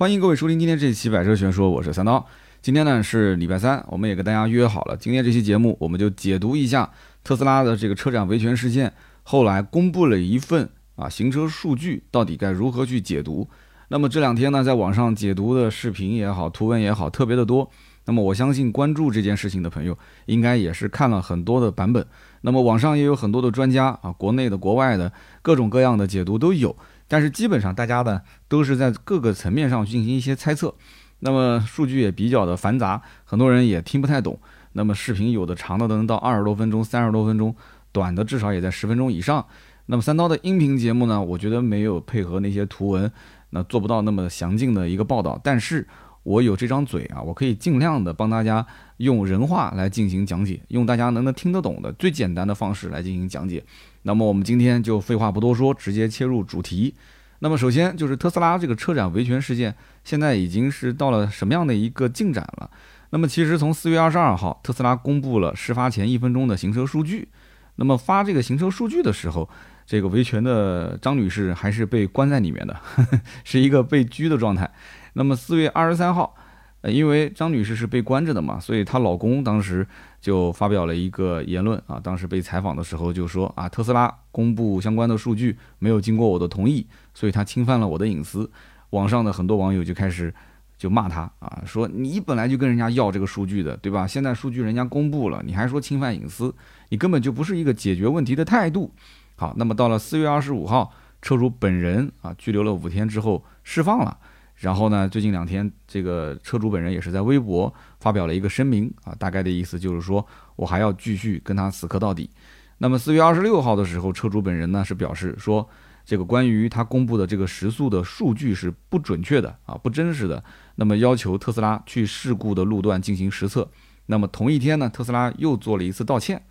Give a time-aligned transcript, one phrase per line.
[0.00, 2.26] 欢迎各位收听今天这期《百车全说》，我是三刀。
[2.62, 6.90] 今天呢是礼拜三，我们也跟大家约好了，今天这期节目我们就解读一下
[7.22, 8.90] 特斯拉的这个车展维权事件，
[9.24, 10.66] 后来公布了一份
[10.96, 13.46] 啊行车数据，到底该如何去解读？
[13.88, 17.70] 那么这两天呢，在网上解读的视频也好，图文也好，特别的多。
[18.06, 22.06] 那么我相信关注这件事情的朋友，应该也是看了很多的版本。
[22.40, 25.12] 那么网上也有很多的专家啊，国内的、国外的
[25.42, 26.74] 各种各样的解读都有。
[27.10, 30.72] 但是基本上大家呢都是在各个层面上进行一些猜测。
[31.18, 34.38] 那么数据也比较的繁杂，很多人也听不太懂。
[34.74, 37.54] 那么视频有的长的都能到二十多分钟、三十多分钟，
[37.90, 39.44] 短的至少也在十分钟以上。
[39.86, 43.10] 那么三刀的音频节目呢，我觉得没有配合那些图文，
[43.50, 45.38] 那做不到那么详尽的一个报道。
[45.42, 45.86] 但是
[46.22, 48.64] 我有这张嘴啊，我可以尽量的帮大家
[48.98, 53.64] 用人话来进行讲解，用大家能能听得懂的最简单的方式来进行讲解。
[54.02, 56.94] 那么我们今天就废话不多说，直接切入主题。
[57.38, 59.74] 那么首先就是特斯拉这个车展维权事件，
[60.04, 62.70] 现在已经是到了什么样的一个进展了？
[63.10, 67.28] 那么其实从四月二十二号，特斯拉公布了事发前一分钟的行车数据。
[67.76, 69.48] 那么发这个行车数据的时候，
[69.86, 72.78] 这个维权的张女士还是被关在里面的，
[73.42, 74.70] 是一个被拘的状态。
[75.14, 76.34] 那么四月二十三号，
[76.82, 79.86] 呃，因为张女士是被关着的嘛，所以她老公当时
[80.20, 88.50] 就发表了一个言论啊，当时被采访的时候就说啊，特斯拉公布相关的数据没有经过我的同意，所以他侵犯了我的隐私。
[88.90, 90.34] 网上的很多网友就开始
[90.76, 94.06] 就骂他啊，说你本来就跟人家要这个数据的，对吧？
[94.06, 96.54] 现在数据人家公布了，你还说侵犯隐私，
[96.88, 98.90] 你根本就不是一个解决问题的态度。
[99.36, 104.18] 好，那么到了四月二十五号，车主本人啊拘留了五天之后释放了。
[104.60, 112.28] 然后呢，最近两天，这个车主本人也是在微博发表了一个声明啊，大概的意思就是说我还要继续跟他死磕到底。
[112.76, 115.66] 那么四月二十六号的时候，车主本人呢是表示说，
[116.04, 120.44] 这个关于他公布的这个时速的数据是不准确的啊，不真实的。
[120.74, 123.66] 那么要求特斯拉去事故的路段进行实测。
[124.06, 126.42] 那么同一天呢，特斯拉又做了一次道歉。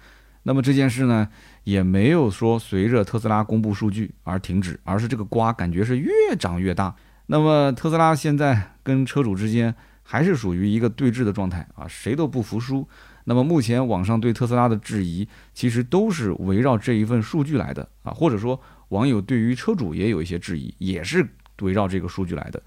[0.43, 1.29] 那么这件事呢，
[1.63, 6.95] 也没有说随着特斯拉公布数据而停止，而是这个瓜感觉是越长越大。
[7.31, 12.87] 那么特斯拉现在跟车主之间还是属于一个对峙的状态啊，谁都不服输。
[13.25, 21.23] 那么目前网上对特斯拉的质疑，其实都是围绕这一份数据来的啊，或者说网友对于车主也有一些质疑，也是
[21.61, 22.59] 围绕这个数据来的。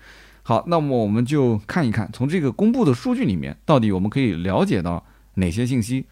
[0.44, 6.06] 好，那么我们就看一看，从这个公布的数据里面，到底我们可以了解到哪些信息。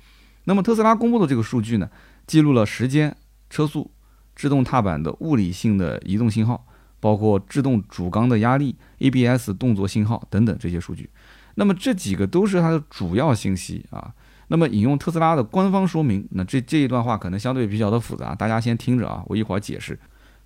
[0.44, 1.88] 那么特斯拉公布的这个数据呢，
[2.26, 3.16] 记录了时间、
[3.48, 3.92] 车速、
[4.34, 6.66] 制动踏板的物理性的移动信号。
[7.00, 11.10] 包括制动主缸的压力、ABS 动作信号等等这些数据，
[11.56, 14.12] 那么这几个都是它的主要信息啊。
[14.48, 19.98] 那么引用特斯拉的官方说明，那这这一段话可能相对比较的复杂，大家先听着啊，我一会儿解释。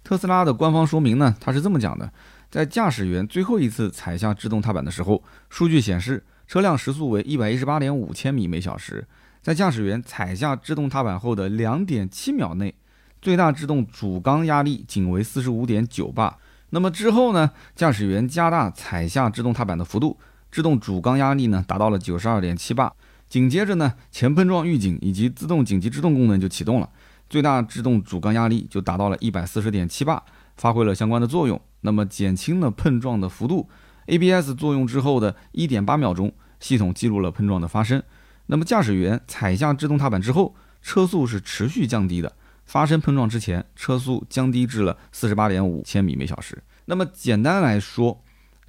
[0.03, 2.13] 特斯拉的官方说明呢，它是这么讲的：
[2.51, 9.07] 在驾驶员最后一次踩下制动踏板的时候，数据显示车辆时速为一百一十八点五千米每小时，
[9.41, 12.75] 在驾驶员踩下制动踏板后的两点七秒内，
[13.23, 16.37] 最大制动主缸压力仅为四十五点九巴。
[16.75, 17.53] 那么之后呢？
[17.77, 20.19] 驾驶员加大踩下制动踏板的幅度，
[20.51, 22.93] 制动主缸压力呢达到了九十二点七八。
[23.29, 26.91] 紧接着呢，前碰撞预警以及自动紧急制动功能就启动了，
[27.31, 30.21] 最大制动主缸压力就达到了一百四十点七八，
[30.57, 31.61] 发挥了相关的作用。
[31.83, 33.69] 那么减轻了碰撞的幅度。
[34.07, 38.03] ABS 作用之后的一点八秒钟，系统记录了碰撞的发生。
[38.47, 42.33] 那么驾驶员踩下制动踏板之后，车速是持续降低的。
[42.65, 46.63] 发生碰撞之前，车速降低至了四十八点五千米每小时。
[46.87, 48.23] 那么简单来说，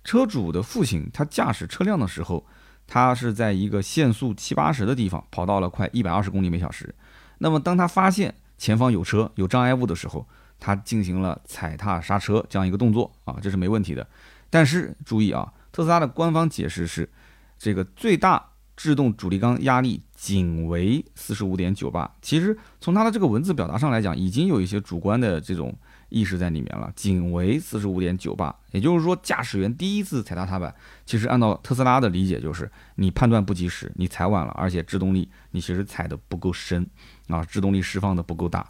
[0.04, 2.46] 车主的父亲他驾驶车辆的时候，
[2.88, 6.94] 他是在一个限速七八十的地方跑到了快一百二十公里每小时。
[7.40, 10.28] 那么当他发现前方有车有障碍物的时候，
[10.60, 14.08] 他进行了踩踏刹车这样一个动作啊，这是没问题的。
[14.50, 17.10] 但是注意啊，特斯拉的官方解释是，
[17.58, 18.52] 这个最大。
[18.76, 25.74] 制动主力缸压力仅为四十五点九八，其实从它的这个文字表达上来讲，已经有一些主观的这种
[26.10, 26.92] 意识在里面了。
[26.94, 30.76] 仅为四十五点九八，也就是说，驾驶员第一次踩踏踏板，
[31.06, 36.86] 其实按照特斯拉的理解，就是你判断不及时，你踩晚了，而且制动力你其实踩的不够深
[37.30, 38.70] 啊，制动力释放的不够大。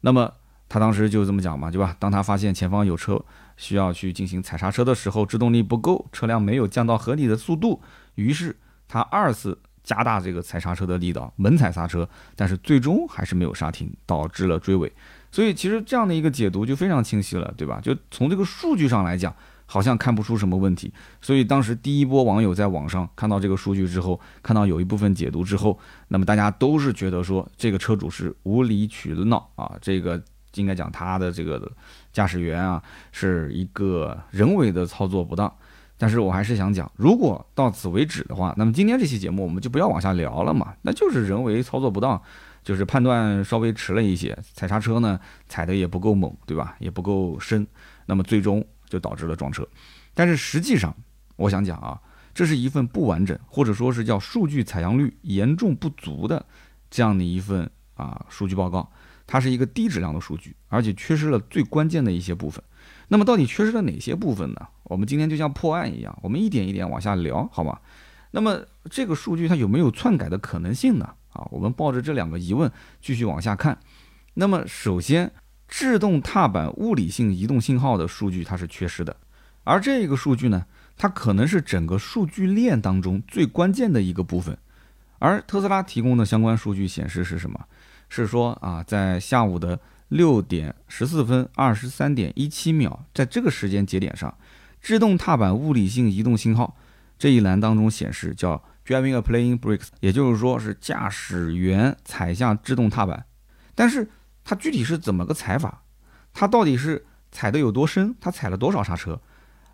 [0.00, 0.32] 那么
[0.68, 1.96] 他当时就这么讲嘛，对吧？
[2.00, 3.24] 当他发现前方有车
[3.56, 7.80] 需要去进行踩刹车的时候，制动力不够，车辆没有降到合理的速度，
[8.16, 8.56] 于是。
[8.88, 14.92] 他二次加大这个踩刹车的力道，猛踩刹车，但是最终还是没有刹停，导致了追尾。
[15.30, 17.80] 所以其实这样的一个解读就非常清晰了，对吧？
[17.82, 19.34] 就从这个数据上来讲，
[19.66, 20.92] 好像看不出什么问题。
[21.20, 25.76] 所以当时第一波网友在网上看到这个数据之后，看到有一部分解读之后，
[26.06, 30.22] 那么大家都是觉得说这个车主是无理取闹啊，这个
[30.54, 31.70] 应该讲他的这个
[32.12, 35.52] 驾驶员啊是一个人为的操作不当。
[35.96, 42.20] 但是我还是想讲，如果到此为止的话，那么今天这期节目我们就不要往下聊了嘛，那就是人为操作不当，
[42.62, 45.18] 就是判断稍微迟了一些，踩刹车呢
[45.48, 46.76] 踩的也不够猛，对吧？
[46.80, 47.66] 也不够深，
[48.06, 49.66] 那么最终就导致了撞车。
[50.14, 50.94] 但是实际上，
[51.36, 52.00] 我想讲啊，
[52.34, 56.44] 这是一份不完整，或者说是叫数据采样率严重不足的
[56.90, 58.90] 这样的一份啊数据报告，
[59.26, 62.62] 它是一个低质量的数据，而且缺失了最关键的一些部分。
[63.08, 64.68] 那么到底缺失了哪些部分呢？
[64.84, 67.78] 我们今天就像破案一样，我们一点一点往下聊，好吗？
[68.32, 68.60] 那么
[68.90, 71.08] 这个数据它有没有篡改的可能性呢？
[71.32, 72.70] 啊，我们抱着这两个疑问
[73.00, 73.78] 继续往下看。
[74.34, 75.32] 那么首先，
[75.68, 79.16] 制动踏板物理性移动信号的数据它是缺失的，
[79.64, 80.66] 而这个数据呢，
[80.96, 84.56] 它可能是整个数据链当中最关键的一个部分。
[85.18, 87.64] 而特斯拉提供的相关数据显示是什么？
[88.08, 89.80] 是说啊，在下午的。
[90.08, 94.32] 六点十四分二十三点一七秒，在这个时间节点上，
[94.84, 96.76] 制动踏板物理性移动信号
[97.18, 103.24] 这一栏当中显示叫 driving a playing brakes，也就是说是驾驶员踩下制动踏板。
[103.74, 104.06] 但是
[104.44, 105.84] 它具体是怎么个踩法？
[106.34, 108.14] 它到底是踩的有多深？
[108.20, 109.18] 它踩了多少刹车？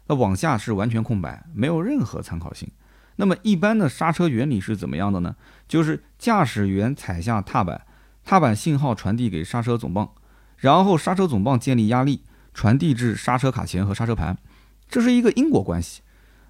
[0.06, 2.70] 那往下是完全空白，没有任何参考性。
[3.16, 5.34] 那么一般的刹车原理是怎么样的呢？
[5.66, 7.84] 就是驾驶员踩下踏板，
[8.24, 10.08] 踏板信号传递给刹车总泵。
[10.58, 12.22] 然后刹车总泵建立压力，
[12.54, 14.38] 传递至刹车卡钳和刹车盘，
[14.90, 16.02] 这是一个因果关系。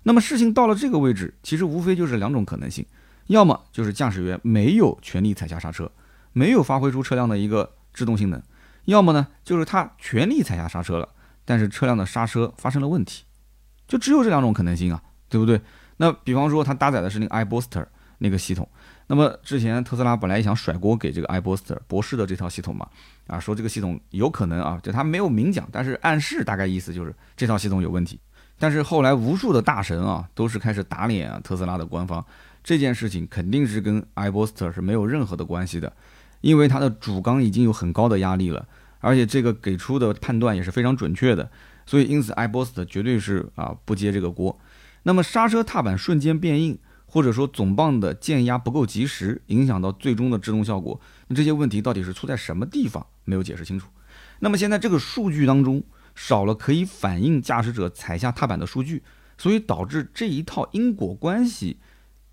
[0.03, 2.85] 那么事情到了这个位置，其实无非就是两种可能性：
[3.27, 5.91] 要么就是驾驶员没有全力踩下刹车，
[6.33, 8.41] 没有发挥出车辆的一个制动性能；
[8.87, 11.07] 要么呢，就是他全力踩下刹车了，
[11.45, 13.25] 但是车辆的刹车发生了问题。
[13.87, 15.61] 就只有这两种可能性啊，对不对？
[15.99, 17.85] 那比方说他搭载的是那个 iBooster
[18.19, 18.67] 那个系统。
[19.09, 22.89] 那么之前特斯拉本来想甩锅给这个 iBooster 博士的这套系统嘛，
[23.27, 28.19] 啊，说这个系统有可能啊，就他没有明讲，但是暗示大概意思就是这套系统有问题。
[28.61, 32.25] 但是后来无数的大神啊，都是开始打脸啊特斯拉的官方，
[32.63, 35.93] 这件事情肯定是跟 iBooster 是没有任何的关系的，
[36.43, 38.69] 因为它的主缸已经有很高的压力了，
[39.01, 41.51] 而且这个给出的判断也是非常准确的，
[41.87, 44.57] 所以因此 iBooster 绝对是啊不接这个锅。
[45.03, 46.79] 那么刹车踏板瞬间变硬。
[47.13, 51.01] 或者说总泵的降压不够及时，影响到最终的制动效果。
[51.27, 53.05] 那这些问题到底是出在什么地方？
[53.25, 53.89] 没有解释清楚。
[54.39, 55.83] 那么现在这个数据当中
[56.15, 59.03] 少了可以反映驾驶者踩下踏板的数据，
[59.39, 61.79] 所以导致这一套因果关系，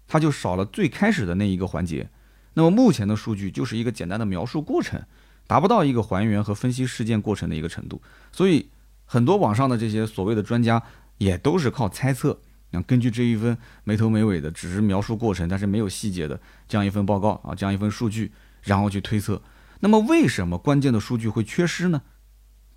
[0.08, 2.10] 它就少了最开始的那一个环节。
[2.54, 5.02] 那么目前的数据就是一个简单的描述过程，
[5.46, 8.02] 达不到一个还原和分析事件过程的一个程度。
[8.32, 8.70] 所以
[9.06, 10.82] 很多网上的这些所谓的专家
[11.20, 12.40] 也都是靠猜测。
[12.72, 16.38] 那根据这一份没头没尾的，只是描述过程，但是没有细节的
[16.68, 18.34] 这样一份报告啊，这样一份数据，
[18.64, 19.42] 然后去推测。
[19.80, 22.02] 那么为什么关键的数据会缺失呢？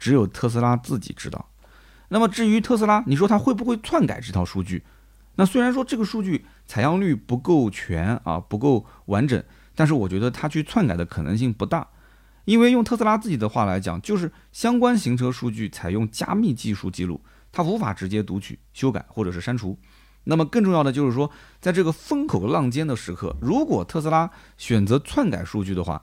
[0.01, 1.47] 只有特斯拉自己知道。
[2.09, 4.83] 那么至于特斯拉，你说它会不会篡改这套数据？
[5.37, 9.45] 那虽然说这个数据采样率不够全啊，不够完整，
[9.75, 11.87] 但是我觉得它去篡改的可能性不大，
[12.47, 17.21] 因为用特斯拉自己的话来讲，就是相关行车数据采用加密技术记录。
[17.53, 19.79] 它无法直接读取、修改或者是删除。
[20.25, 21.31] 那么更重要的就是说，
[21.61, 26.03] 在这个风口浪尖的时刻，如果特斯拉选择篡改数据的话，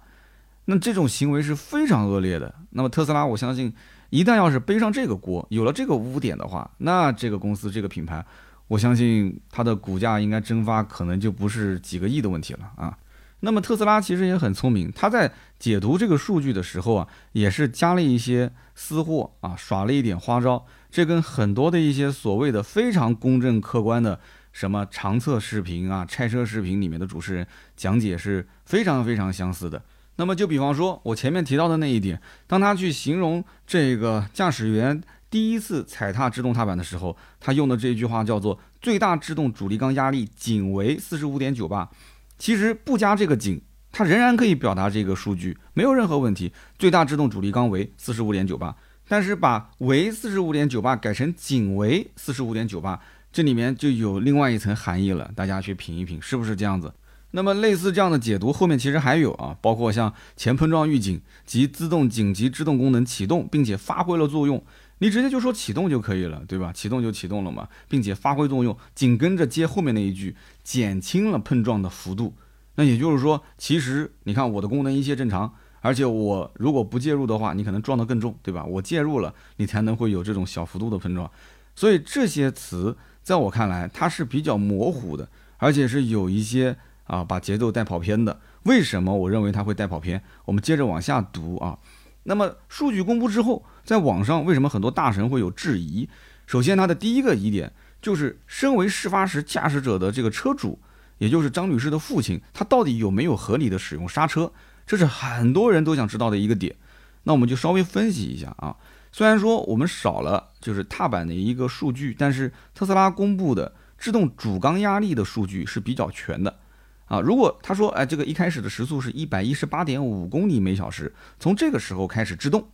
[0.70, 2.54] 那这种行为是非常恶劣的。
[2.72, 3.74] 那么特斯拉，我相信
[4.10, 8.24] 一旦要是背上这个锅，有了这个污点的话，那这个公司、这个品牌，
[8.68, 12.98] 我相信它的股价应该蒸发，可能就不是几个亿的问题了啊。
[13.40, 20.66] 那么特斯拉其实也很聪明，他在解读这个数据的时候啊，也是加了一些私货啊，耍了一点花招。
[20.90, 24.20] 这跟很多的一些所谓的非常公正客观的
[24.52, 29.82] 什么长测视频啊、拆车视频里面的主持人讲解是非常非常相似的。
[30.18, 41.90] 那么就比方说，我前面提到的那一点，当他去形容这个驾驶员第一次踩踏制动踏板的时候，他用的这一句话叫做“最大制动阻力缸压力仅为四十五点九八”。
[42.38, 46.52] 其实不加这个“仅”，它仍然可以表达这个数据，没有任何问题。
[46.78, 48.76] 最大制动阻力缸为四十五点九八。
[49.08, 53.00] 但是把为四十五点九八改成仅为四十五点九八，
[53.32, 56.94] 这里面就有另外一层含义了，大家去品一品，是不是这样子？
[57.32, 64.64] 那么类似这样的解读，后面其实还有啊，包括像前碰撞预警及自动紧急制动功能启动，并且发挥了作用，
[65.00, 66.72] 你直接就说启动就可以了，对吧？
[66.74, 72.34] 启动就启动了嘛，并且发挥作用，紧跟着接后面那一句，减轻了碰撞的幅度。
[72.76, 75.54] 那也就是说，其实你看我的功能一切正常。
[75.80, 78.66] 而且我如果不介入的话，你可能撞得更重，对吧？
[78.66, 81.30] 我介入了，你才能会有这种小幅度的碰撞。
[81.76, 86.76] 所以这些词在我看来，它是比较模糊的，而且是有一些
[87.08, 88.40] 啊把节奏带跑偏的。
[88.64, 90.22] 为什么我认为它会带跑偏？
[90.46, 91.80] 我们接着往下读啊。
[92.24, 96.10] 那么数据公布之后，在网上为什么很多大神会有质疑？
[96.46, 97.72] 首先，它的第一个疑点
[98.02, 100.80] 就是身为事发时驾驶者的这个车主，
[101.18, 104.52] 也就是张女士的父亲，他到底有没有合理的使用刹车？
[104.86, 106.76] 这是很多人都想知道的一个点。
[107.24, 108.76] 那我们就稍微分析一下啊。
[109.12, 116.60] 虽然说我们少了就是踏板的一个数据，但是特斯拉公布的制动主缸压力的数据是比较全的
[117.08, 117.20] 啊。
[117.20, 122.70] 如果他说，哎，这个一开始的时速是一百一十八点五公里每小时，从这个时候开始制动，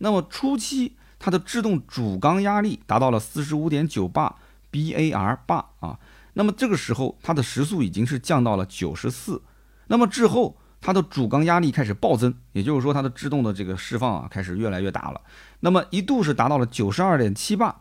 [0.00, 4.36] 那么初期它的制动主缸压力达到了四十五点九八
[4.72, 5.98] bar 八啊，
[6.34, 9.42] 那么这个时候它的时速已经是降到了九十四，
[9.86, 10.58] 那么之后。
[10.78, 15.20] 它的主缸压力开始暴增，也就是说它的制动的这个释放啊开始越来越大了。
[15.60, 17.80] 那么一度是达到了九十二点七八，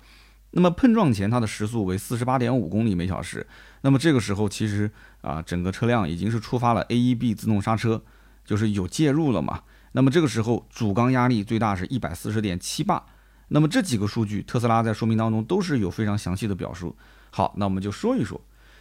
[0.51, 3.45] 那么碰撞前它的时速为四十八点五公里每小时。
[3.81, 4.89] 那么这个时候其实
[5.25, 8.03] 啊整个车辆已经是触发了 AEB 自动刹车，
[8.45, 9.63] 就是有介入了嘛。
[9.93, 13.03] 那么这个时候主缸压力最大是一百四十点七八。
[13.47, 16.95] 那么这几个数据特斯拉在说明当中都是有非常详细的表述。
[17.31, 18.39] 好，那我们就说一说。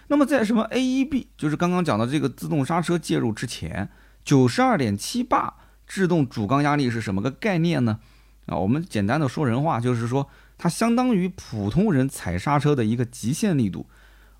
[0.09, 3.89] 那么在什么 AEB，就是刚刚讲的这个自动刹车介入之前。
[4.25, 5.53] 九十二点七八
[5.87, 8.01] 制动主缸压力是什么个概念呢？
[8.47, 13.87] 啊，我们简单的说人话，就是说它相当于普通人踩刹车的一个极限力度。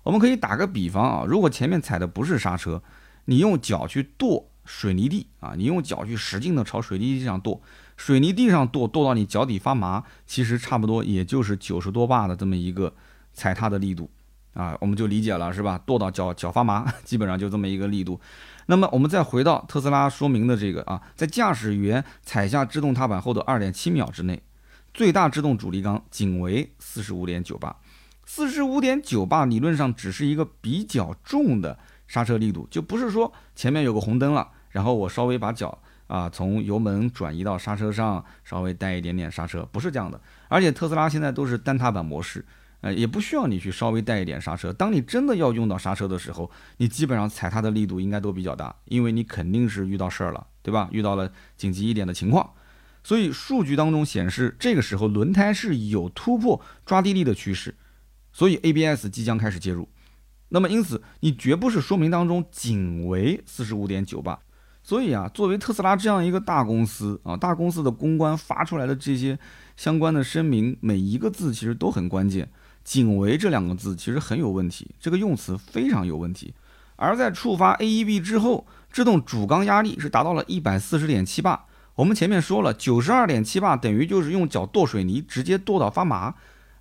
[0.05, 2.81] 我们可以打个比方啊，如果前面踩的不是刹车，
[3.25, 7.59] 你用脚去跺水泥地啊，你用脚去使劲的朝水泥地上跺，
[7.97, 12.93] 水泥地上跺跺到你脚底发麻，其实差不多也就是九十多巴的这么一个
[13.33, 14.07] 踩踏的力度
[14.53, 15.81] 啊，我们就理解了是吧？
[15.87, 18.21] 跺到脚脚发麻， 基本上就这么一个力度。
[18.67, 24.41] 那么我们再回到特斯拉说明的这个啊，在驾驶员踩下制动踏板后的二点七秒之内，
[24.93, 27.75] 最大制动阻力缸仅为四十五点九八，
[28.25, 31.77] 四十五点九八理论上只是一个比较重的
[32.07, 35.77] 刹车力度，就不是说前面有个红灯了，然后我稍微把脚
[36.07, 40.19] 啊从油门转移到刹车上，稍微带一点点刹车，不是这样的。
[40.47, 42.43] 而且特斯拉现在都是单踏板模式。
[42.81, 44.71] 呃，也不需要你去稍微带一点刹车。
[44.71, 50.87] 当你真的要用到刹车的时候，你基本上踩它的力度应该都比较大，因为你肯定是遇到事儿了，对吧？
[50.91, 52.47] 遇到了紧急一点的情况。
[53.03, 57.73] 所以数据当中显示，这个时候轮胎是有突破抓地力的趋势，
[58.35, 59.87] 所以 ABS 即将开始介入。
[60.49, 64.37] 那么因此，你绝不是说明当中仅为四十五点九八。
[64.83, 69.39] 所以啊，作为特斯拉这样一个大公司啊，大公司的公关发出来的这些
[69.77, 72.51] 相关的声明，每一个字其实都很关键。
[72.83, 76.53] 仅为这两个字其实很有问题，这个用词非常有问题。
[76.97, 81.65] 而在触发 AEB 之后，制动主缸压力是达到了一百四十点七八。
[81.95, 86.35] 我们前面说了，九十二点七八等于就是用脚跺水泥，直接跺到发麻。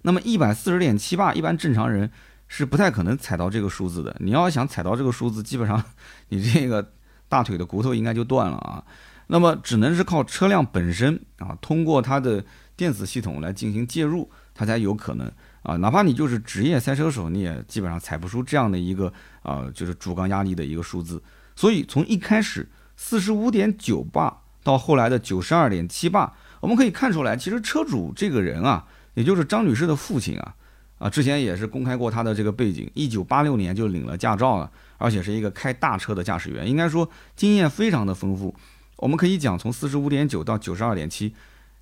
[0.06, 2.10] 那么一百四十点七八，一般正常人
[2.46, 4.14] 是不太可能踩到这个数字的。
[4.20, 5.82] 你要想踩到这个数字，基本上
[6.28, 6.92] 你这个
[7.26, 8.84] 大腿的骨头应该就断了啊。
[9.28, 12.44] 那么只能是靠车辆本身啊，通过它的
[12.76, 15.32] 电子系统来进行介入，它才有可能。
[15.62, 19.10] 啊，哪怕你就是职业赛车手，你也基本上踩不出这样的一个
[19.42, 21.22] 啊，就是主缸压力的一个数字。
[21.56, 26.30] 所以从一开始四十五点九八到后来的九十二点七八，
[26.60, 28.84] 我们可以看出来，其实车主这个人啊，
[29.14, 30.54] 也就是张女士的父亲啊，
[30.98, 38.54] 啊，之前也是公开过他的这个背景，一九八六年就领了驾照了，而且是一个开大车的驾驶员，应该说经验非常的丰富。
[38.96, 41.34] 我们可以讲，从四十五点九到九十二点七，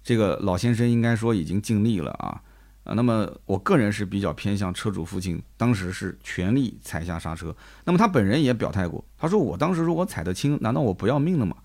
[0.03, 2.41] 这个老先生应该说已经尽力了啊。
[2.85, 7.55] 啊，那么我个人是比较偏向车主父亲，当时是全力踩下刹车。
[7.85, 11.57] 那么他本人也表态过，他说我当时如果踩得轻，难道我不要命了吗？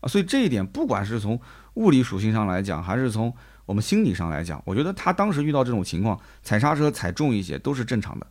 [0.00, 1.38] 啊，所以这一点不管是从
[1.74, 3.34] 物理属性上来讲，还是从
[3.66, 8.26] 我们心理上来讲，我觉得他当时遇到这种情况，踩刹车踩重一些都是正常的。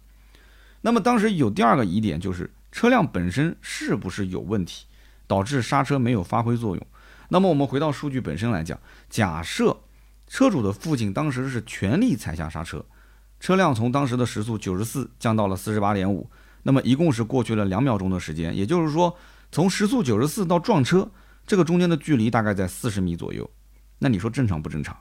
[0.81, 4.85] 那么当时有第二个疑点就是车辆本身是不是有问题，
[5.27, 6.87] 导致刹车没有发挥作用？
[7.29, 9.77] 那么我们回到数据本身来讲，假设。
[10.27, 12.85] 车主的父亲当时是全力踩下刹车，
[13.41, 16.29] 车辆从当时的时速九十四降到了四十八点五，
[16.63, 19.13] 那么一共是过去了两秒钟的时间，也就是说，
[19.51, 21.11] 从时速九十四到撞车，
[21.45, 23.51] 这个中间的距离大概在四十米左右。
[23.99, 24.95] 那你说正常不正常？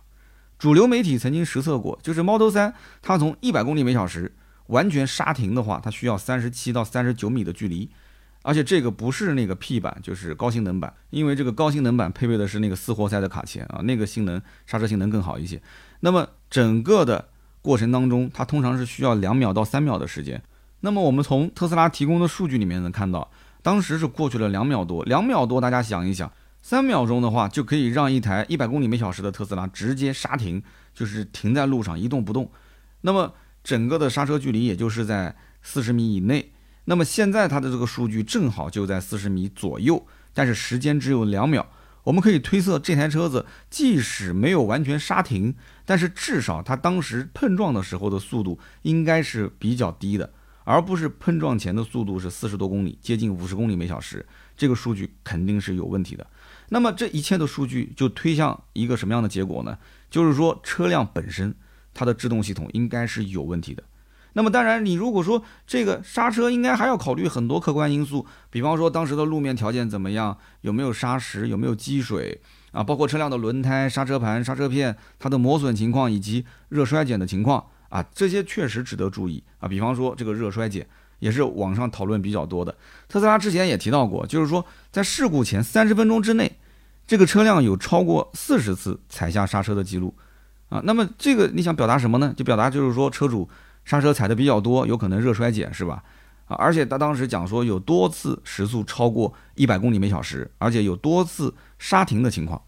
[0.61, 4.31] 主流媒体曾经实测过，就是 Model 3，它从一百公里每小时
[4.67, 7.89] 完全刹停的话，它需要三十七到三十九米的距离。
[8.43, 15.63] 而且这个不是那个 P 版，就是高性能版，因为这个高性能版配备的是那个四活塞的卡钳啊，那个性能刹车性能更好一些。
[16.01, 17.29] 那么整个的
[17.63, 20.43] 过程当中，它通常是需要两秒到三秒的时间。
[20.81, 23.31] 那么我们从特斯拉提供的数据里面能看到，
[23.63, 26.31] 当时是过去了两秒多，两秒多，大家想一想，
[26.63, 30.63] 三秒钟的话就可以让一台一百公里每小时的特斯拉直接刹停，
[30.95, 32.51] 就是停在路上一动不动。
[33.01, 36.53] 那么整个的刹车距离也就是在四十米以内。
[36.85, 41.67] 那么现在它的这个数据正好就在四十米左右，但是时间只有两秒。
[42.05, 50.33] 我们可以推测这台车子即使没有完全刹停，但是至少它当时碰撞的时候的速度应该是比较低的，
[50.65, 54.27] 而不是碰撞前的速度是四十多公里，接近五十公里每小时，
[54.57, 56.27] 这个数据肯定是有问题的。
[56.71, 59.77] 那么这一切的数据就推向一个什么样的结果呢？
[60.11, 61.55] 就是说车辆本身
[61.93, 63.85] 它的制动系统应该是有问题的。
[64.33, 79.69] 那么当然，你如果说这个刹车应该还要考虑很多客观因素，比方说当时的路面条件怎么样，有没有砂石，有没有积水啊，包括车辆的轮胎、刹车盘、刹车片它的磨损情况以及热衰减的情况啊，这些确实值得注意啊。
[79.69, 80.89] 比方说这个热衰减
[81.21, 82.75] 也是网上讨论比较多的。
[83.09, 86.59] 特斯拉之前也提到过，就是说在事故前三十分钟之内，
[87.07, 90.13] 这个车辆有超过四十次踩下刹车的记录
[90.69, 90.83] 啊。
[90.85, 92.35] 那么这个你想表达什么呢？
[92.37, 93.49] 就表达就是说车主。
[93.83, 96.05] 刹车踩的比较多，有可能热衰减是吧？
[96.45, 102.61] 啊，而且他当时讲说有多次时速超过一百公里每小时，而且有多次刹停的情况。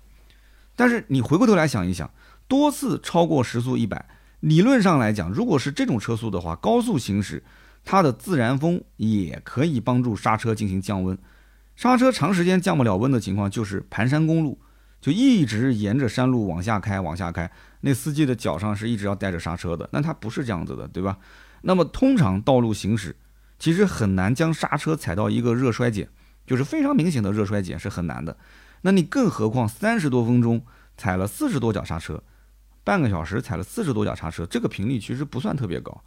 [0.74, 2.10] 但是你回过头来想一想，
[2.48, 4.06] 多次超过时速一百，
[4.40, 7.44] 理论上来讲，如果是这种车速的话，高速行驶，
[7.84, 11.16] 它的自然风也可以帮助刹车进行降温。
[11.74, 14.60] 刹车长时间降不了温的情况，就是盘山公路，
[15.00, 17.50] 就一直沿着山路往下开，往下开。
[17.80, 21.18] 那司机的脚上是一直要带着刹车的，那它不是这样子的，对吧？
[21.62, 23.16] 那么通常道路行驶，
[23.58, 26.08] 其实很难将刹车踩到一个热衰减，
[26.46, 28.36] 就是非常明显的热衰减是很难的。
[28.82, 30.62] 那你更何况三十多分钟
[30.96, 32.22] 踩了四十多脚刹车，
[32.84, 36.02] 半个小时踩了四十多脚刹车，这个频率其实不算特别高。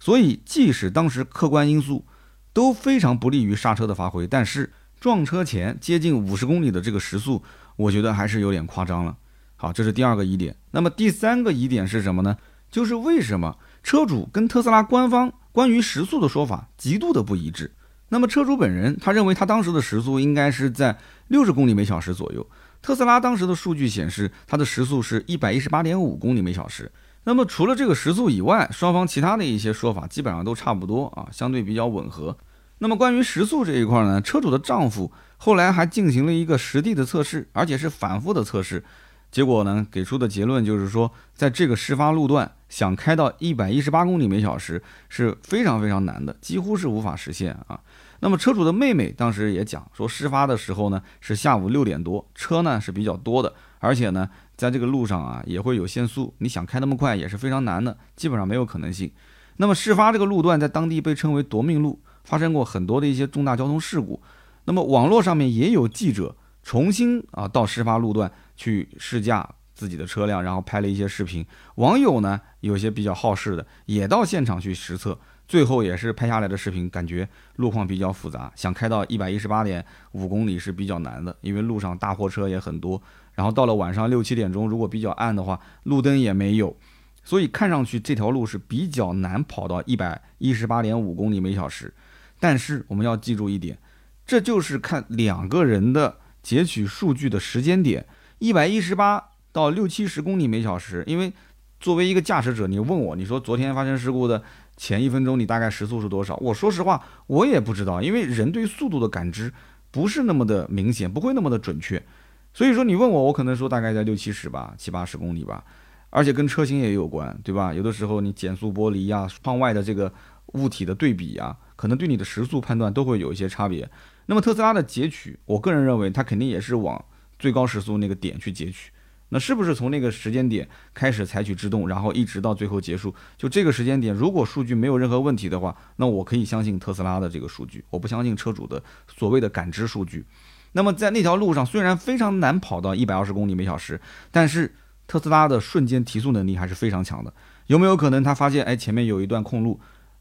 [0.00, 2.04] 所以即使当时客观因素
[2.52, 7.42] 都非常不利于刹车的发挥，但是撞车前接近五十公里的这个时速，
[7.76, 9.16] 我觉得还是有点夸张了。
[9.56, 10.56] 好，这是第二个疑点。
[10.70, 12.36] 那么第三个疑点是什么呢？
[12.70, 17.72] 就是为什么车主跟特斯拉官方关于时速的说法极度的不一致？
[18.10, 20.96] 那么车主本人他认为他当时的时速应该是在
[21.28, 22.46] 六十公里每小时左右，
[22.80, 26.90] 特斯拉当时的数据显示它的时速是一百一十八点五公里每小时。
[27.28, 32.34] 那么除了这个时速以外，双方其他的一些说法基本上都差不多啊，相对比较吻合。
[32.78, 38.82] 那么关于时速这一块呢，车主的丈夫后来还进行了一个实地的测试，而且是反复的测试。
[39.30, 47.78] 结果呢，给出的结论就是说，在这个事发路段，想开到一百一十八公里每小时是非常非常难的，几乎是无法实现啊。
[48.20, 59.10] 那么车主的妹妹当时也讲说，事发的时候呢是下午六点多，车呢是比较多的，而且呢在这个路上啊也会有限速，你想开那么快也是非常难的，基本上没有可能性。
[59.56, 64.20] 那么事发这个路段在当地被称为夺命路，发生过很多的一些重大交通事故。
[64.64, 68.30] 那么网络上面也有记者重新啊到事发路段。
[68.58, 71.46] 去试驾自己的车辆，然后拍了一些视频。
[71.76, 75.16] 网友呢，有些比较好事的，也到现场去实测，
[75.46, 83.00] 最后也是拍下来的视频，感觉路况比较复杂，想开到一百一十八点五公里是比较难的，因为路上大货车也很多。
[83.38, 86.76] 然后到了晚上六七点钟，如果比较暗的话，路灯也没有，
[87.22, 91.94] 所以看上去这条路是比较难跑到一百一十八点五公里每小时。
[92.40, 93.78] 但是我们要记住一点，
[94.26, 98.04] 这就是看两个人的截取数据的时间点。
[98.40, 99.22] 一百一十八
[99.52, 101.32] 到六七十公里每小时，因为
[101.78, 104.42] 作为一个驾驶者，你问我，你说昨天发生事故的
[104.76, 106.34] 前一分钟，你大概时速是多少？
[106.38, 109.52] 我说实话，我也不知道，因为人对速度的感知
[109.92, 112.02] 不是那么的明显，不会那么的准确。
[112.52, 115.64] 所以说你问我，我可能说大概在六七十吧，七八十公里吧，
[116.10, 117.72] 而且跟车型也有关，对吧？
[117.72, 120.12] 有的时候你减速玻璃呀、窗外的这个
[120.54, 123.88] 物体的对比呀，可能对你的时速判断都会有一些差别。
[124.26, 127.04] 那么特斯拉的截取，我个人认为它肯定也是往。
[127.38, 128.90] 最高时速那个点去截取，
[129.28, 133.14] 那是不是从那个时间点开始采取制动，然后一直到最后结束？
[133.36, 140.26] 就这个时间点，如果数据没有任何问题的话，那我可以相信特斯拉的这个数据，我不相信车主的所谓的感知数据。
[140.72, 144.00] 那么在那条路上，虽然非常难跑到一百二十公里每小时，
[144.30, 144.74] 但是
[145.06, 147.32] 特斯拉的瞬间提速能力还是非常强的。
[147.66, 149.80] 有没有可能他发现，哎，前面有一段空路？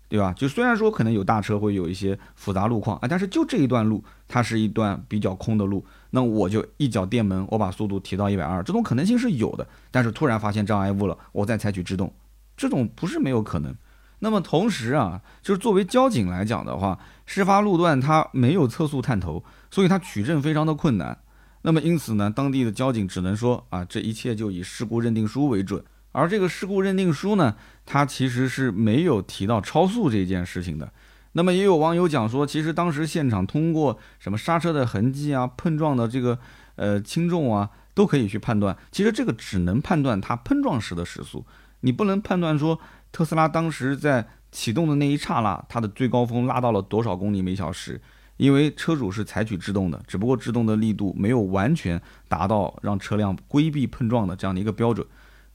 [0.10, 0.32] 对吧？
[0.38, 9.68] 就虽然说可能有大车会有一些复杂路况啊，但是就这一段路，它是一段比较空的路，那我就一脚电门，我把速度提到一百二，这种可能性是有的。
[9.92, 12.10] 但是突然发现障碍物了，我再采取制动，
[12.56, 13.76] 这种不是没有可能。
[14.20, 21.18] 那么同时啊，就是作为交警来讲的话，事发路段它没有测速探头，所以它取证非常的困难。
[21.62, 25.84] 那么因此呢，当地的交警只能说啊，这一切就以事故认定书为准。
[26.14, 30.92] 而这个事故认定书呢，它其实是没有提到超速这件事情的。
[31.34, 36.40] 那么也有网友讲说，其实当时现场通过什么刹车的痕迹啊、碰撞的这个
[36.76, 38.76] 呃轻重啊，都可以去判断。
[38.92, 41.46] 其实这个只能判断它碰撞时的时速，
[41.82, 42.80] 你不能判断说
[43.12, 48.02] 特斯拉当时在启动的那一刹那，它的最高峰拉到了多少公里每小时。
[48.38, 55.04] 因为车主是采取制动的，只不过制动的力度没有完全达到让车辆规避碰撞的这样的一个标准，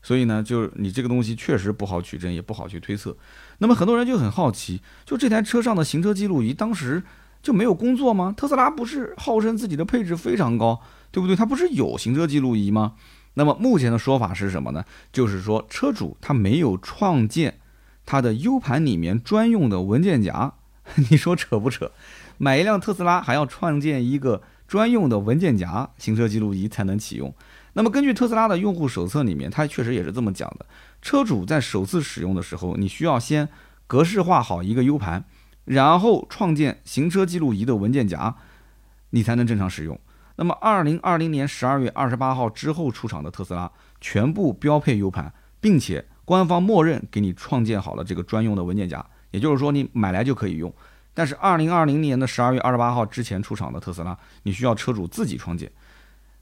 [0.02, 3.16] 所以呢，就是你这个东西确实不好取证，也不好去推测。
[3.58, 7.00] 那么很多人就很好奇，就这台车上的行车记录仪当时
[7.40, 8.34] 就没有工作吗？
[8.36, 10.80] 特斯拉不是号称自己的配置非常高，
[11.12, 11.36] 对不对？
[11.36, 12.94] 它不是有行车记录仪吗？
[13.34, 14.84] 那么目前的说法是什么呢？
[15.12, 17.60] 就是说车主他没有创建
[18.04, 20.52] 他的 U 盘里面专用的文件夹，
[21.10, 21.92] 你说扯不扯？
[22.38, 27.32] 买一辆特斯拉还要创建一个专用的文件夹，行车记录仪才能启用。
[27.74, 30.66] 那么根据特斯拉的用户手册里面，它确实也是这么讲的。
[31.00, 33.48] 车主在首次使用的时候，你需要先
[33.86, 35.24] 格式化好一个 U 盘，
[35.64, 38.34] 然后创建行车记录仪的文件夹，
[39.10, 39.98] 你才能正常使用。
[40.36, 50.72] 那么，二零二零年十二月二十八号之后出厂的特斯拉，全部标配 U 盘，并且官方默认给你创建好了这个专用的文件夹，也就是说你买来就可以用。
[51.14, 55.70] 但是二零二零年的十二月二十八号之前出厂的特斯拉，你需要车主自己创建。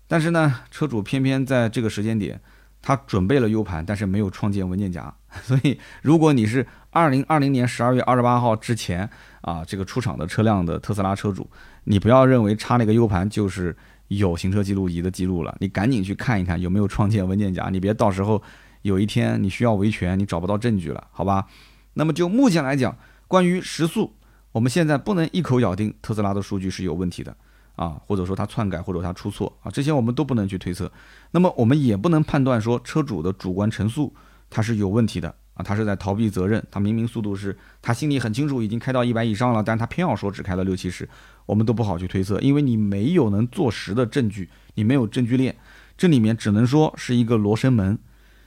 [0.07, 2.41] 但是呢，车主偏偏在这个时间点，
[2.81, 5.13] 他准备了 U 盘，但是没有创建文件夹。
[5.43, 9.09] 所以，如果你是二零二零年十二月二十八号之前
[9.43, 11.49] 啊这个出厂的车辆的特斯拉车主，
[11.85, 13.77] 你不要认为插那个 U 盘就是
[14.09, 18.43] 有行车记录仪的记录了，你赶紧去看一看有没有创建文件夹，你别到时候
[18.83, 21.47] 有一天你需要维权，你找不到证据了，好吧？
[21.95, 24.13] 那么就目前来讲，关于时速。
[24.53, 27.37] 我们现在不能一口咬定特斯拉的数据是有问题的
[27.77, 30.91] 啊，或者说它篡改或者它出错啊，这些我们都不能去推测。
[31.31, 34.13] 那么我们也不能判断说车主的主观陈述
[34.49, 36.63] 它是有问题的他是在逃避责任。
[36.71, 41.09] 他明明速度是他心里很清楚，已经开到一百以上了，但他偏要说只开了六七十，
[41.47, 45.57] 我们都不好去推测，因为你没有能坐实的证据，你没有证据链，
[45.97, 47.99] 这里面只能说是一个罗生门。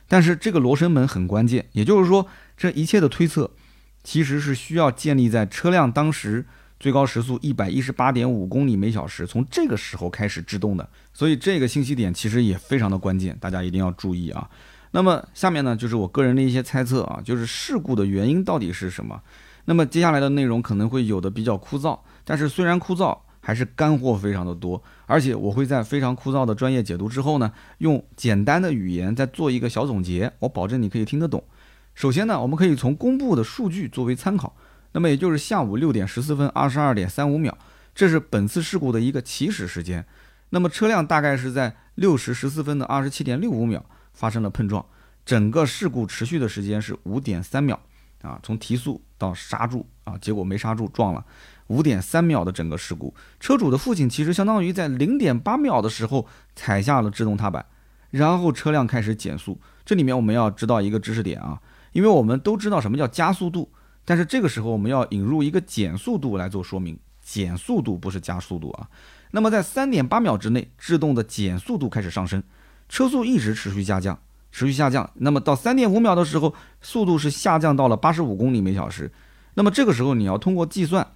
[0.08, 3.52] 但是这个罗生门很关键，也就是说这一切的推测。
[4.04, 6.46] 其实是需要建立在车辆当时
[6.78, 14.50] 最高时速一百一十八点五公里每小时，从这个时候开始制动的，所以这个信息点其实也非常的关键，大家一定要注意啊。
[14.96, 19.20] 那么下面呢，就是我个人的一些猜测啊，就是事故的原因到底是什么？
[19.66, 31.44] 那么接下来的内容可能会有的比较枯燥，但是虽然枯燥，还是干货非常的多，而且我会在非常枯燥的专业解读之后呢，用简单的语言再做一个小总结，我保证你可以听得懂。
[31.96, 34.56] 首先呢，我们可以从公布的数据作为参考，
[34.92, 37.58] 那么也就是下午六点十四分二十二点三五秒，
[37.96, 40.06] 这是本次事故的一个起始时间。
[40.52, 44.86] 那么车辆大概是在六时十四分的二十七点六五秒发生了碰撞，
[45.26, 47.80] 整个事故持续的时间是五点三秒
[48.22, 51.26] 啊，从提速到刹住啊，结果没刹住撞了，
[51.68, 53.14] 五点三秒的整个事故。
[53.40, 57.66] 车主的父亲其实相当于在零点八秒的时候踩下了制动踏板，
[58.12, 59.60] 然后车辆开始减速。
[59.86, 61.62] 这里面我们要知道一个知识点啊。
[61.92, 63.72] 因为我们都知道什么叫加速度，
[64.04, 66.98] 但是这个时候我们要引入一个减速度来做说明。
[67.22, 68.90] 减速度不是加速度啊。
[69.30, 72.42] 那么在三点八秒之内，制动的减速度开始上升，
[72.94, 74.20] 车速一直持续下降，
[74.52, 75.10] 持续下降。
[75.16, 79.12] 那么到三点五秒的时候，速度是下降到了八十五公里每小时。
[79.56, 81.08] 那么这个时候你要通过计算，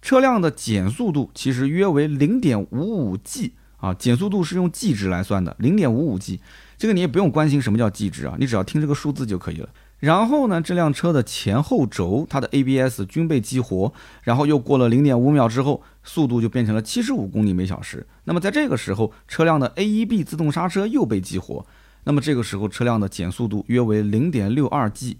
[0.00, 3.94] 车辆的减速度其实约为零点五五 G 啊。
[3.94, 6.40] 减速度是用 G 值来算的，零点五五 G。
[6.76, 9.68] 这个你也不用关心什么叫 G 值啊，你只要听这个数字就可以了。
[10.02, 13.92] 然后呢，这辆车的前后轴它的 ABS 均被激活，
[14.24, 18.04] 然后又过了零点五秒之后，速度就变成了七十五公里每小时。
[18.24, 21.64] 那么在这个时候，车辆的 AEB 自动刹车又被激活，
[22.02, 25.18] 那么这个时候车辆的减速度约为零点六二 G。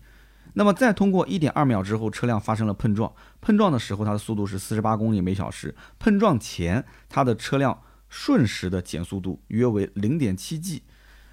[0.55, 10.83] 那么再通过一点二秒之后，车辆发生了碰撞，碰撞的时候它的速度是四十八公里每小时，碰撞前它的车辆瞬时的减速度约为零点七 G。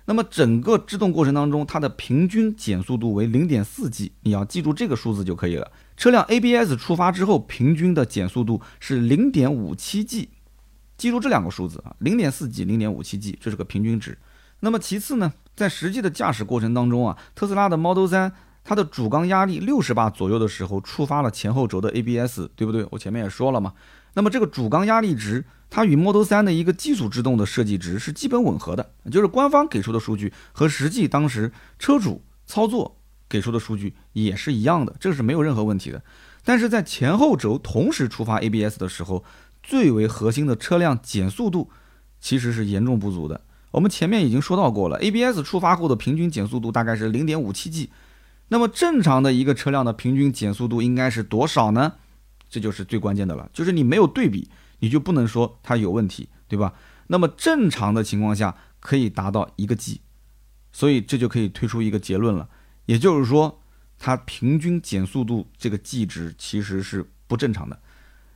[0.10, 5.72] 那么整个制动过程当中，它的平均减速度为零点四 G，你要记住这个数字就可以了。
[5.96, 10.30] 车辆 ABS 触发之后，平均的减速度是零点五七 G，
[10.98, 14.18] 记住这两个数字啊，零点四 G、零点五七 G，这是个平均值。
[14.62, 18.34] 那么其次呢，在实际的驾驶过程当中啊，特斯拉的 Model 三
[18.70, 22.86] 它的主缸压力六十巴左右的时候，触发了前后轴的 ABS，对不对？
[22.92, 23.74] 我前面也说了嘛。
[24.14, 25.44] 那么这个主缸压力值。
[25.72, 36.02] 它与 Model 3的一个基础制动的设计值是基本吻合的，就是官方给出的数据和实际当时车主操作给出的数据也是一样的，这个是没有任何问题的。
[36.44, 39.24] 但是在前后轴同时触发 ABS 的时候，
[39.62, 41.70] 最为核心的车辆减速度
[42.20, 43.42] 其实是严重不足的。
[43.70, 47.92] 我们前面已经说到过了，ABS 触发后的平均减速度大概是零点五七 G，
[48.50, 51.94] 那么正常的一个车辆的平均减速度应该是多少呢？
[52.50, 54.50] 这就是最关键的了，就是你没有对比。
[54.82, 56.74] 你就不能说它有问题，对吧？
[57.08, 60.00] 那么正常的情况下可以达到一个 G，
[60.72, 62.48] 所以这就可以推出一个结论了，
[62.86, 63.62] 也就是说
[63.98, 67.78] 它平均减速度这个 G 值其实是不正常的。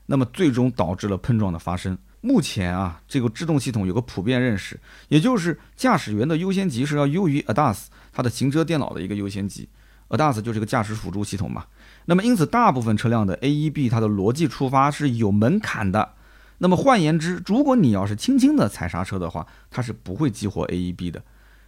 [0.07, 1.97] 那么最终导致了碰撞的发生。
[2.19, 9.69] 目前啊，这个制动系统有个普遍认识，也就是驾驶员的优先级是要优于 ADAS 它的行车电脑的一个优先级。
[10.17, 11.65] ADAS 就是个驾驶辅助系统嘛。
[12.05, 16.13] 那么因此，大部分车辆的 AEB 它的逻辑出发是有门槛的。
[16.59, 21.21] 那么换言之，如果你要是轻轻的踩刹车的话，它是不会激活 AEB 的。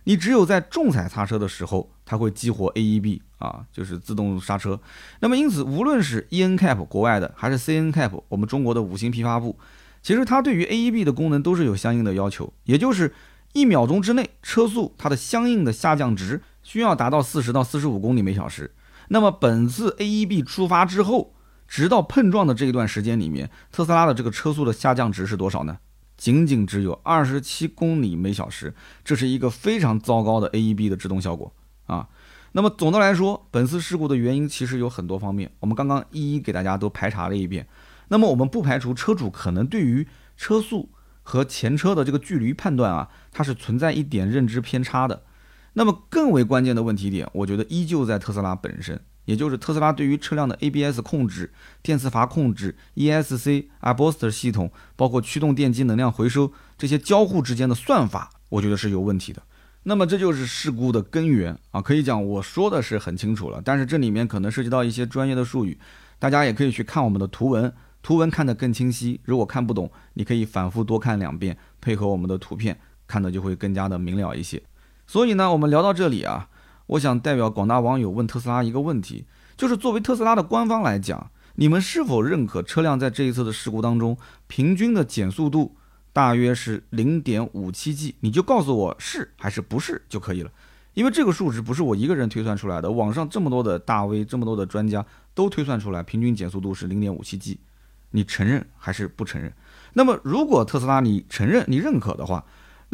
[0.05, 4.79] 你只有在重踩刹车的时候，它会激活 AEB 啊，就是自动刹车。
[5.19, 9.57] 那么因此，无论是 ENCAP 国外的，还是 CNCAP 我们中国的五星批发部。
[10.03, 13.11] 其实它对于 AEB 的功能都是有相应的要求，也就是
[13.53, 18.73] 一秒钟之内车速它的相应的下降值需要达到四十到四十五公里每小时。
[19.09, 21.35] 那么本次 AEB 出发之后，
[21.67, 25.77] 直到碰撞的这一段时间里面，特斯拉的这个车速的下降值是多少呢？
[26.17, 28.73] 仅仅只有二十七公里每小时，
[29.03, 31.53] 这是一个非常糟糕的 AEB 的制动效果
[31.85, 32.09] 啊。
[32.53, 37.67] 那么总的来说，本次事故的原因其实有很多方面，我们刚刚一一给大家都排查了一遍。
[38.07, 40.89] 那么我们不排除车主可能对于车速
[41.21, 45.23] 和前车的这个距离判断啊，它是存在一点认知偏差的。
[45.77, 51.51] 那么更为关键的问题点，我觉得依旧在特斯拉本身，也就是特斯拉对于车辆的 ABS 控制、
[51.83, 59.43] 电磁阀控制、ESC、a b o s t e r 系统，包括驱动电机能量回收这些交互之间的算法，我觉得是有问题的。
[59.83, 61.81] 那么这就是事故的根源啊！
[61.81, 65.77] 可以讲我说的是很清楚了，但是这里面可能涉及到一些专业的术语，
[66.17, 67.71] 大家也可以去看我们的图文。
[68.01, 74.61] 图文看得更清晰，如果看不懂，你可以反复多看两遍，配合我们的图片，看的就会更加的明了一些。
[75.07, 76.49] 所以呢，我们聊到这里啊，
[76.87, 85.75] 我想代表广大网友问特斯拉一个问题，就是作为特斯拉的官方来讲，你们是否认可车辆在这一次的事故当中，平均的减速度
[86.11, 88.15] 大约是零点五七 G？
[88.21, 90.51] 你就告诉我是还是不是就可以了，
[90.93, 97.59] 因为这个数值不是我一个人推算出来的，网上这么多的大 V，这么多的专家都推算出来，平均减速度是零点五七 G。
[98.11, 99.51] 你承认还是不承认？
[99.93, 102.45] 那么，如果特斯拉你承认、你认可的话，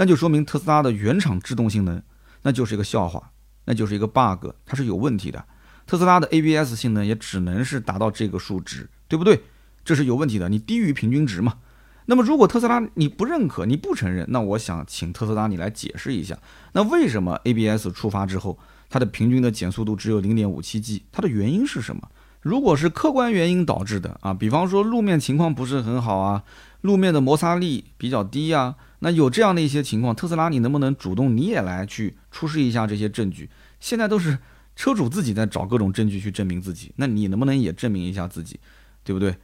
[0.02, 2.02] 那就说明特斯拉的原厂制动性能
[2.42, 3.34] 那就是一个笑话，
[3.66, 5.46] 那就是一个 bug，它是有问题的。
[5.86, 9.44] 特斯拉的 ABS 性能也只能是达到这个数值，对不对？
[9.86, 11.60] 这是有问题的，你低于平均值嘛？
[12.08, 16.36] 那么，如果特斯拉你不认可、你不承认，那我想请特斯拉你来解释一下，
[16.72, 18.58] 那为什么 ABS 触发之后，
[18.90, 21.04] 它的平均的减速度只有零点五七 G？
[21.12, 22.10] 它的原因是什么？
[22.42, 26.42] 如果是客观原因导致的啊，比方说路面情况不是很好啊，
[26.82, 33.50] 路面的摩擦力比较低啊，那有这样的一些情况，特斯拉你能不能主动你也来去出示一下这些证据？
[33.80, 34.38] 现在都是
[34.76, 38.60] 车主自己在找各种证据去证明自己，那你能不能也证明一下自己，
[39.04, 39.36] 对不对？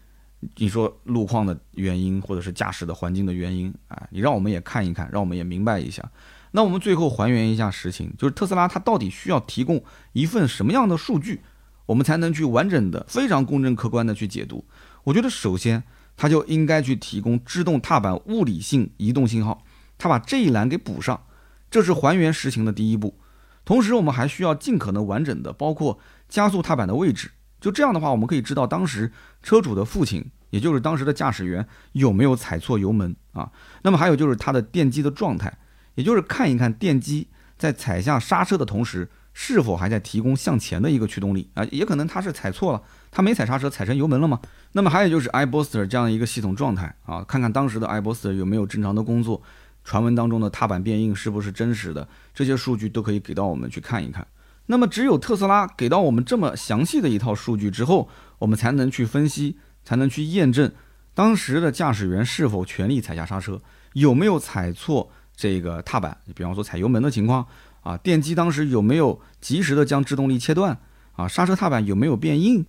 [0.58, 6.04] 你说路况的原因或者是驾驶的环境的原因啊，你让我们也看一看，让我们也明白一下。
[6.52, 11.42] 那我们最后还原一下实情，就是特斯拉它到底需要提供一份什么样的数据？
[11.88, 14.66] 我们才能去完整的、非常公正客观的去解读。
[15.06, 15.82] 我觉得首先，
[16.18, 19.64] 它就应该去提供制动踏板物理性移动信号，
[19.98, 21.24] 它把这一栏给补上，
[21.72, 23.18] 这是还原实情的第一步。
[23.64, 27.32] 同时，我们还需要尽可能完整的包括加速踏板的位置。
[27.62, 29.12] 就这样的话，我们可以知道当时
[29.44, 33.52] 车主的父亲，也就是当时的驾驶员有没有踩错油门啊。
[33.84, 35.58] 那么还有就是它的电机的状态，
[35.96, 37.28] 也就是看一看电机
[37.58, 39.10] 在踩下刹车的同时。
[39.40, 41.64] 是否还在提供向前的一个驱动力啊？
[41.66, 44.40] 也可能他是踩错了，他没踩刹车，踩成油门了吗？
[44.74, 49.42] 那么还有就是 iBooster 这样一个系统状态啊，看看当时的 iBooster 有没有正常的工作，
[49.84, 52.08] 传闻当中的踏板变硬是不是真实的？
[52.34, 54.26] 这些数据都可以给到我们去看一看。
[54.68, 60.72] 那么只有特斯拉给到我们这么详细的一套数据之后，我们才能去分析，才能去验证
[61.14, 63.62] 当时的驾驶员是否全力踩下刹车，
[63.94, 67.46] 有没有踩错这个踏板，比方说踩油门的情况。
[67.82, 70.78] 啊，电机当时有没有及时的将制动力切断？
[71.14, 72.66] 啊，刹车踏板有没有变硬？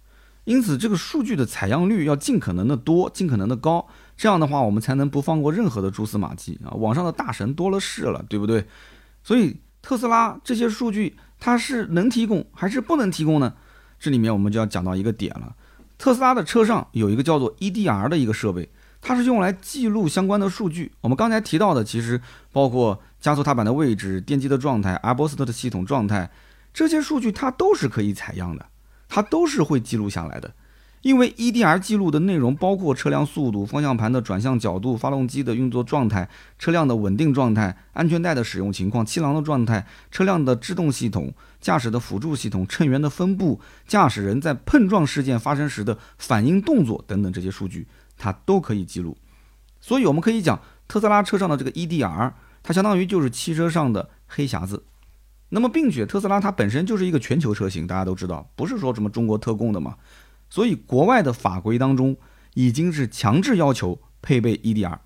[0.48, 3.86] 因此，这个数据的采样率要尽可能的多，尽可能的高。
[4.16, 6.72] 这样的话，我们才能不放过任何的蛛丝马迹啊！
[6.72, 8.66] 网上的大神多了是了，对不对？
[9.22, 13.52] 所以，特斯拉这些数据它是能提供还是不能提供呢？
[14.00, 15.54] 这里面我们就要讲到一个点了。
[15.98, 18.70] 特斯拉的车上有一个叫做 EDR 的一个设备，
[19.02, 20.92] 它是用来记录相关的数据。
[21.02, 22.20] 我们刚才提到的，其实
[22.52, 23.00] 包括。
[23.20, 26.30] 加速踏板的位置、电机的状态、阿波斯特的系统状态，
[26.72, 28.64] 这些数据它都是可以采样的，
[29.08, 30.54] 它都是会记录下来的。
[31.02, 47.86] 因为 EDR 记录的内容包括车辆速度、方向盘的转向角度、发动机的运作状态、车辆的稳定状态、安全带的使用情况、气囊的状态、车辆的制动系统、驾驶的辅助系统、乘员的分布、驾驶人在碰撞事件发生时的反应动作等等这些数据，
[48.18, 49.16] 它都可以记录。
[49.80, 52.32] 所以我们可以讲，特斯拉车上的这个 EDR。
[52.60, 54.82] 它相当于就是汽车上的黑匣子，
[55.50, 59.96] 那么并且特斯拉它本身就是一个全球车型，大家都知道，不是说什么中国特供的嘛，
[60.50, 62.16] 所以国外的法规当中
[62.54, 64.98] 已经是强制要求配备 EDR。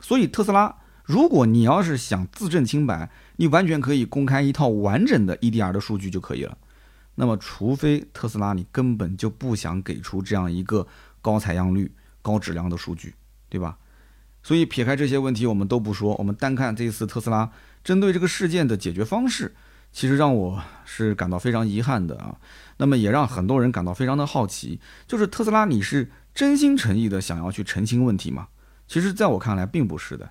[0.00, 6.58] 所以特斯拉，如果你要是想自证清白，你完全可以公开一套完整的 EDR 的数据就可以了。
[7.14, 10.86] 那么，除非特斯拉你根本就不想给出这样一个
[11.22, 11.90] 高采样率、
[12.20, 13.14] 高质量的数据，
[13.48, 13.78] 对吧？
[14.42, 17.50] 所以撇开这些问题我们都不说，我们单看这一次特斯拉
[17.86, 19.54] 针对这个事件的解决方式，
[19.92, 22.36] 其实让我是感到非常遗憾的啊。
[22.78, 28.48] 那么也让很多人感到非常的好奇，就是特斯拉你是真心诚意的想要去澄清问题吗？
[28.88, 30.28] 其实，在我看来并不是的。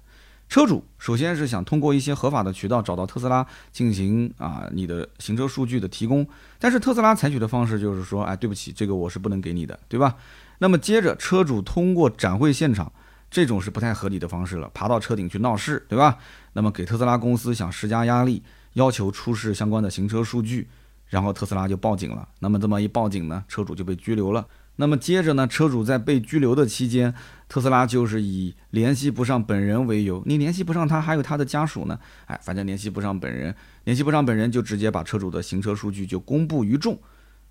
[0.49, 6.27] 车主首先是想通过一些合法的渠道找到特斯拉进行啊你的行车数据的提供，
[6.59, 10.17] 但是特斯拉采取的方式就是说，哎，对不起，这个我是不能给你的，对吧？
[10.59, 12.91] 那么接着车主通过展会现场，
[13.35, 16.17] 这种是不太合理的方式了，爬到车顶去闹事，对吧？
[16.53, 18.41] 那么给特斯拉公司想施加压力，
[18.75, 20.69] 要求出示相关的行车数据，
[21.09, 22.25] 然后特斯拉就报警了。
[22.39, 24.47] 那么这么一报警呢，车主就被拘留了。
[24.77, 27.13] 那么接着呢，车主在被拘留的期间，
[27.49, 36.97] 特斯拉就是以联系不上本人为由，你联系不上他，还有他的家属呢，哎，反正联系不上本人，联系不上本人就直接把车主的行车数据就公布于众，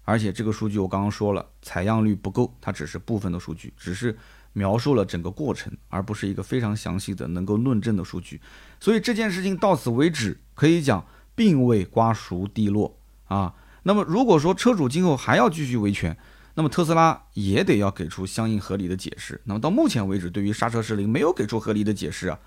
[0.05, 4.16] 而且这个数据我刚刚说了，采样率不够，它只是部分的数据，只是
[4.54, 8.40] 描述了整个过程，而不是一个非常详细的能够论证的数据，
[8.80, 13.54] 所以这件事情到此为止，可以讲并未瓜熟蒂落啊。
[13.82, 16.16] 那么如果说车主今后还要继续维权，
[16.54, 19.40] 那么特斯拉也得要给出相应合理的解释。
[19.44, 22.38] 那么到目前为止，对于刹车失灵没有给出合理的解释啊。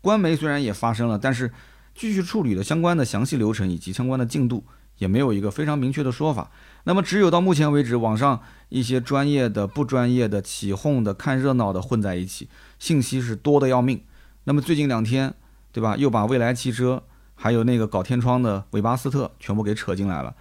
[0.00, 1.52] 官媒虽然也发生了，但是
[1.94, 4.64] 继续处理的相关的详细流程以及相关的进度
[4.98, 6.50] 也没有一个非常明确的说法。
[6.88, 14.00] 那么只有到目前为止，网上一些专业的、不专业的、起哄的、看热闹的混在一起，信息是多的要命。
[14.44, 15.34] 那么最近两天，
[15.72, 15.96] 对吧？
[15.96, 17.02] 又把蔚来汽车
[17.34, 20.32] 还有那个搞天窗的韦巴斯特全部给扯进来了。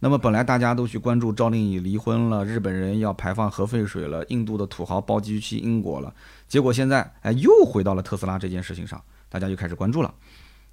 [0.00, 6.12] 那么本来大家都去关注赵丽颖离婚了，日本人要排放核废水了，印度的土豪包机去英国了，
[6.48, 10.12] 结果现在哎又回到了特斯拉这件事情上，大家就开始关注了。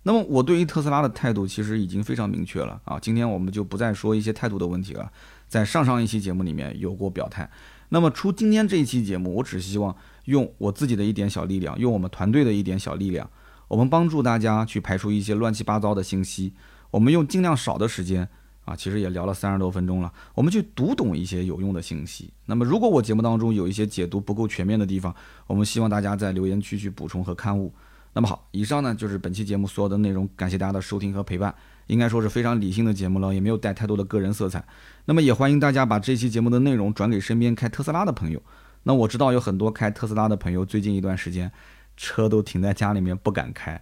[0.04, 5.12] 那么我对于特斯拉的态度其实已经非常明确了啊，今天我们就不再说一些态度的问题了，
[5.48, 7.50] 在上上一期节目里面有过表态。
[7.90, 13.30] 那么出今天这一期节目，我只希望用我自己的一点小力量，用我们团队的一点小力量，
[13.68, 16.54] 我们帮助大家去排除一些乱七八糟的信息，
[16.92, 18.28] 我们用尽量少的时间。
[18.66, 22.32] 啊，其实也聊了三十多分钟了，我们去读懂一些有用的信息。
[22.46, 25.16] 那么，如果我节目当中有一些解读不够全面的地方，
[25.48, 27.74] 我们希望大家在留言区去补充和刊物。
[28.14, 31.54] 那么好，以上呢就是本期节目所有的内容，感谢大家的收听和陪伴，
[31.88, 34.64] 应该说是非常理性的节目了，也没有带太多的个人色彩。
[35.06, 38.42] 那么也欢迎大家把这期节目的内容转给身边开特斯拉的朋友。
[38.84, 41.52] 那我知道有很多开特斯拉的朋友，最近一段时间
[41.98, 43.82] 车都停在家里面不敢开。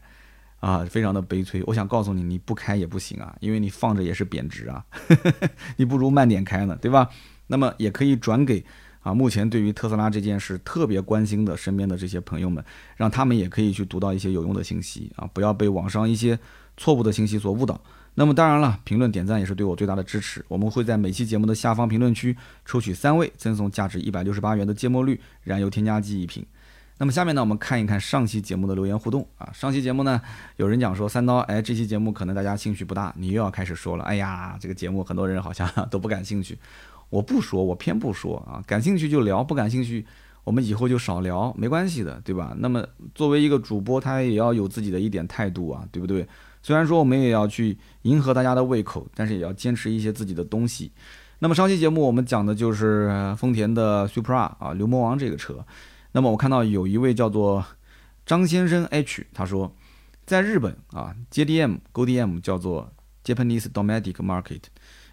[0.60, 1.62] 啊，非常的悲催。
[1.68, 4.84] 我想告诉你，你不开也不行啊，因为你放着也是贬值啊，
[5.76, 7.10] 你不如慢点开呢，对吧？
[7.46, 8.66] 那么也可以转给
[9.08, 12.62] 啊，目前对于特斯拉这件事特别关心的身边的这些朋友们，
[12.98, 16.38] 让他们也可以去读到一些有用的信息啊，不要被网上一些
[16.76, 17.80] 错误的信息所误导。
[18.16, 20.44] 那么当然了，评论点赞也是对我最大的支持。
[20.50, 26.46] 我们会在每期节目的下方评论区抽取三位，赠送价值一百六十八元的芥末绿燃油添加剂一瓶。
[26.98, 29.50] 那么下面呢，我们看一看上期节目的留言互动啊。
[29.54, 30.20] 上期节目呢，
[30.58, 34.04] 有人讲说三刀，哎，这期节目可能大家兴趣不大，你又要开始说了。
[34.04, 36.58] 哎呀，这个节目很多人好像 都不感兴趣。
[37.10, 38.64] 我不说，我偏不说啊。
[38.68, 40.06] 感兴趣就聊，不感兴趣，
[40.44, 42.56] 我们以后就少聊，没关系的，对吧？
[42.60, 46.28] 那么作为一个主播，他也要有自己的一点态度啊，对不对？
[46.62, 50.92] 虽然说我们也要去迎合大家的胃口，但是也要坚持一些自己的东西。
[51.40, 55.66] 那么上期节目我们讲的就是丰田的 Supra 啊，牛魔王这个车。
[56.12, 57.64] 那么我看到有一位叫做
[58.26, 59.72] 张先生 H，他说，
[60.26, 62.92] 在日本啊，JDM、GoDM 叫做
[63.24, 64.64] Japanese Domestic Market，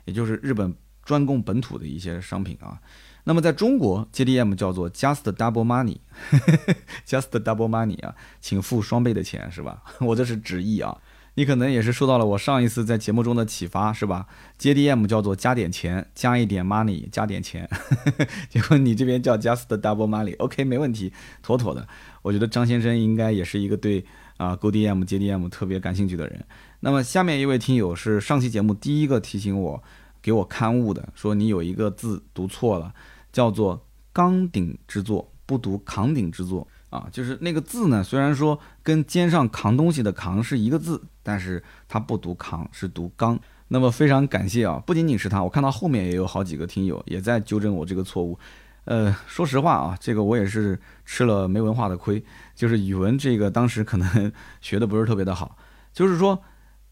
[0.06, 2.80] 也就是日本专供本土的一些商品啊。
[3.24, 9.82] 那么在中国，JDM 叫做 Just Double Money，Just Double Money 啊，请付双倍的钱是吧？
[10.00, 10.98] 我这是直译啊。
[11.36, 14.26] 你可能也是受到了我上一次在节目中的启发，是吧
[14.60, 17.68] ？JDM 叫做加点钱，加一点 money，加点钱。
[18.48, 21.12] 结果你这边叫 just double money，OK，没问题，
[21.42, 21.88] 妥妥的。
[22.22, 24.04] 我觉得张先生应该也是一个对
[24.36, 26.44] 啊 GoDM JDM 特别感兴趣的人。
[26.80, 29.82] 那么下面一位听友是上期节目第一个提醒我
[30.24, 32.94] 给我刊物的，说你有一个字读错了，
[33.30, 36.66] 叫做钢鼎之作，不读扛鼎之作。
[36.88, 43.38] 啊，就是那个字呢，虽然说跟肩上扛东西的扛是一个字，但是它不读扛，是读钢。
[43.68, 48.38] 那么非常感谢啊，不仅仅是他，我看到后面也有好几个听友也在纠正我这个错误。
[48.84, 55.58] 呃，说实话啊，这个我也是吃了没文化的亏，就是语文这个当时可能学的不是特别的好，
[55.92, 56.40] 就是说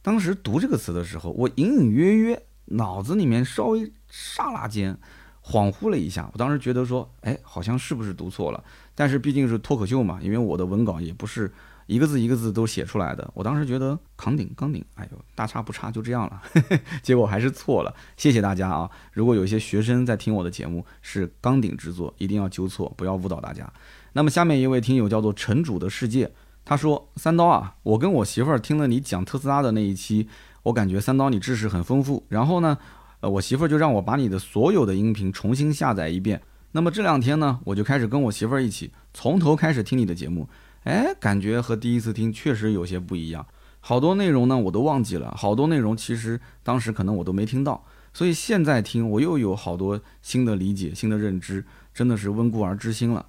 [0.02, 2.42] 当时读这个词的时候，我隐隐约约
[2.72, 4.98] 脑子里面稍微刹那间，
[5.44, 8.62] 恍惚了一下，我当时觉得说，哎，好像是不是读错了？
[8.94, 11.52] 但是毕竟是脱口秀嘛，因为我的文稿也不是
[11.86, 13.28] 一个字一个字都写出来的。
[13.34, 16.42] 我当时觉得扛顶扛顶，哎呦，大差不差就这样了，
[17.02, 17.94] 结果还是错了。
[18.16, 18.90] 谢谢大家啊！
[19.12, 23.70] 如果有一些学生在听我的节目是钢顶之作，一定要纠错，不要误导大家。
[24.12, 26.30] 那么下面一位听友叫做城主的世界，
[26.64, 30.28] 他说：三刀啊，我跟我媳妇儿听了你讲特斯拉的那一期，
[30.62, 32.24] 我感觉三刀你知识很丰富。
[32.28, 32.78] 然后呢？
[33.20, 36.42] 呃，我媳妇儿就让我把你的所有的音频重新下载一遍。
[36.72, 40.48] 那么这两天呢，我就开始跟我媳妇儿一起从头开始听你的节目。
[40.82, 43.46] 哎，感觉和第一次听确实有些不一样。
[43.78, 47.84] 好多内容呢我都忘记了，好多内容其实当时可能我都没听到。
[48.12, 53.24] 所以现在听我又有好多新的理解、新的认知，真的是温故而知新了。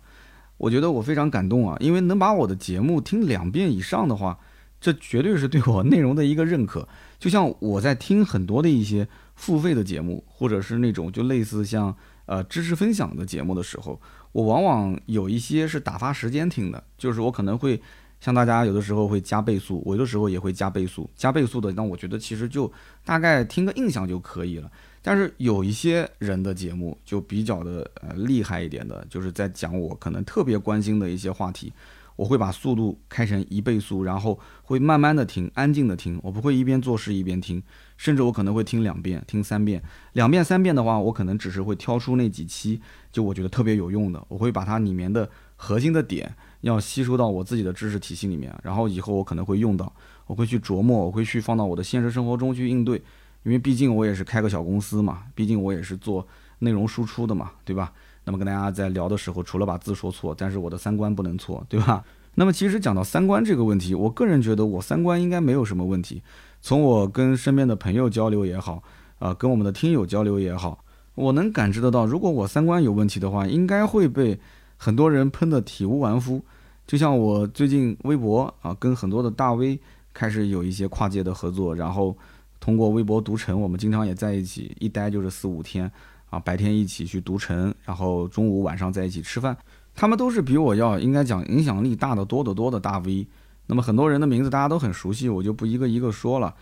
[0.57, 4.39] 我觉得我非常感动啊，因为能把我的节目听两遍以上的话，
[4.83, 6.87] 这绝对是对我内容的一个认可。
[7.17, 9.07] 就像我在听很多的一些。
[9.35, 11.93] 付费的节目，或者是那种就类似像
[12.27, 13.99] 呃知识分享的节目的时候，
[14.31, 17.81] 我往往有一些是打发时间听的，就是我可能会
[18.21, 22.71] 像大家有的时候会加倍速，我有的时候也会加倍速，加倍速的，那我觉得其实就
[23.03, 24.71] 大概听个印象就可以了。
[25.01, 31.73] 但是有一些人的节目就比较的呃厉害一点的，就是在讲我可能特别关心的一些话题。
[32.15, 36.19] 我会把速度开成一倍速，然后会慢慢的听，安静的听。
[36.23, 37.61] 我不会一边做事一边听，
[37.97, 39.81] 甚至我可能会听两遍，听三遍。
[40.13, 49.91] 两遍三遍的话，我可能只是会挑出那几期，就我觉得特别有用的，我会把它里面的核心的点要吸收到我自己的知识体系里面，然后以后我可能会用到，
[50.27, 53.01] 我会去琢磨，我会去放到我的现实生活中去应对。
[53.43, 56.25] 因为毕竟我也是开个小公司嘛，毕竟我也是做
[56.59, 57.91] 内容输出的嘛，对吧？
[58.25, 62.03] 那么跟大家在聊的时候，除了把字说错，但是我的三观不能错，对吧？
[62.35, 66.21] 那么其实讲到三观这个问题，我个人觉得我三观应该没有什么问题。
[66.61, 68.81] 从我跟身边的朋友交流也好，
[69.19, 74.39] 啊，跟我们的听友交流也好，我能感知得到，如果我三观有问题的话，应该会被
[74.77, 76.41] 很多人喷得体无完肤。
[76.87, 79.79] 就像我最近微博啊，跟很多的大 V
[80.13, 82.17] 开始有一些跨界的合作，然后
[82.59, 85.91] 通过微博读城，我们经常也在一起，一待就是四五天。
[86.33, 89.55] 啊，白天一起去读城，然后中午晚上在一起吃饭，
[89.93, 93.27] 他们都是比我要应该讲影响力大得多得多的大 V。
[93.67, 96.55] 那么很多人的名字大家都很熟悉，我就不一个一个说了。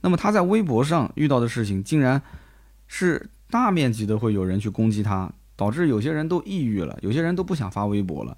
[0.00, 2.22] 那么他在微博上遇到的事情，竟然
[2.86, 8.34] 是大面积的会有人去攻击他，导致有些人都抑郁了，有些人都不想发微博了。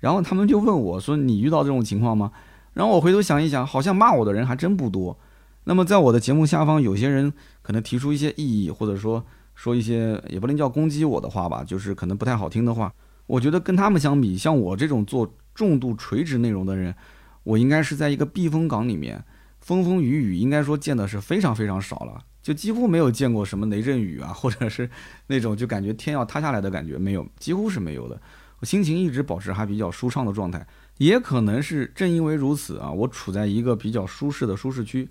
[0.00, 2.30] 然后他们就问我说：“你遇到这种情况吗？”
[2.74, 5.18] 然后我回头想一想，好像骂我的人还真不多。
[5.64, 7.32] 那么在我的节目下方，有些人
[7.62, 9.24] 可能提出一些异议，或者说。
[9.56, 12.94] 说一些也不能叫攻击我的话吧，就是可能不太好听的话。
[13.26, 16.94] 我觉得跟他们相比，像我这种做重度垂直内容的人，
[17.42, 19.24] 我应该是在一个避风港里面，
[19.58, 24.88] 风风雨雨应该说见的是非常非常少了，就几乎没有见过什么雷阵雨啊， 或者是
[25.26, 28.20] 那种就感觉天要塌下来的感觉，没有，几乎是没有的。
[28.60, 30.64] 我心情一直保持还比较舒畅的状态，
[30.98, 35.08] 也可能是正因为如此啊，我处在一个比较舒适的舒适区。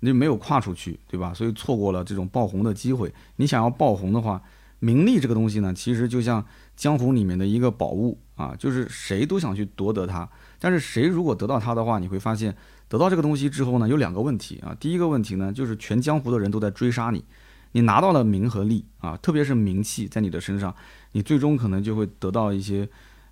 [0.00, 1.32] 你就没有跨出去，对吧？
[1.32, 3.12] 所以错过了这种爆红的机会。
[3.36, 4.42] 你想要爆红的话，
[4.78, 6.44] 名利这个东西呢，其实就像
[6.76, 10.28] 江湖里面的一个宝物啊，就是谁都想去夺得它。
[10.58, 12.54] 但是谁如果得到它的话，你会发现
[12.88, 14.76] 得到这个东西之后呢，有两个问题啊。
[14.78, 17.24] 第一个问题呢，就是全江湖的人都在追杀你。
[17.72, 20.74] 你拿到了名和利啊，特别是名气在你的身上，
[21.12, 22.88] 你最终可能就会得到一些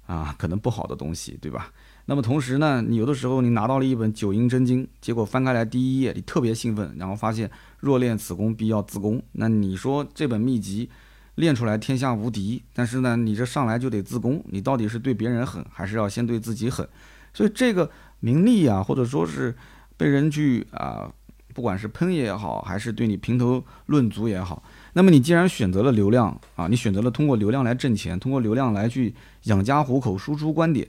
[0.07, 1.73] 啊，可能不好的东西，对吧？
[2.07, 7.51] 那么同时呢，你有的时候你拿到了一本九阴真经，结果翻开来第一页，你特别兴奋，然后发现
[7.81, 9.23] 若练此功必要自宫。
[9.33, 10.91] 那你说这本秘籍
[11.37, 16.87] 练出来天下无敌，但是呢，你这上来就得自宫，你到底是对别人狠，还是要先对自己狠？
[17.33, 17.91] 所以这个
[18.21, 19.55] 名利啊，或者说是
[19.97, 21.11] 被人去啊，
[21.55, 30.87] 不管是喷也好，还是对你评头论足也好，那么你既然选择了流量啊，你选择了通过流量来挣钱，通过流量来去养家糊口，输出观点。